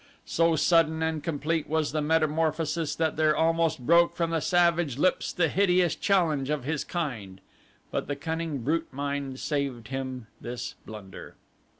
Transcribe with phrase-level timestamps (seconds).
[0.25, 5.31] So sudden and complete was the metamorphosis that there almost broke from the savage lips
[5.31, 7.39] the hideous challenge of his kind,
[7.91, 11.35] but the cunning brute mind saved him this blunder.